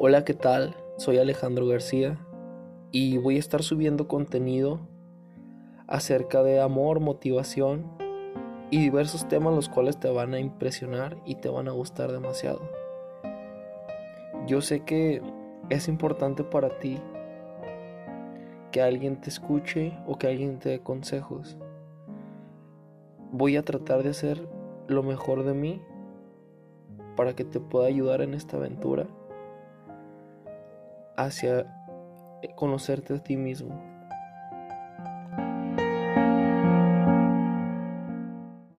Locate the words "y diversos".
8.70-9.26